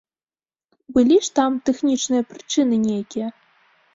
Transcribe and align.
Былі 0.95 1.17
ж 1.27 1.29
там 1.41 1.51
тэхнічныя 1.69 2.23
прычыны 2.31 2.75
нейкія. 2.89 3.27